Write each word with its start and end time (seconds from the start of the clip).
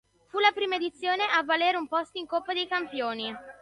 Fu 0.29 0.39
la 0.39 0.51
prima 0.51 0.77
edizione 0.77 1.25
a 1.27 1.43
valere 1.43 1.77
un 1.77 1.87
posto 1.87 2.17
in 2.17 2.25
Coppa 2.25 2.53
dei 2.53 2.67
Campioni. 2.67 3.31